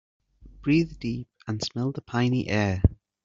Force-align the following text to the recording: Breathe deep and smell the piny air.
Breathe 0.63 0.97
deep 0.97 1.27
and 1.47 1.61
smell 1.63 1.91
the 1.91 2.01
piny 2.01 2.49
air. 2.49 2.81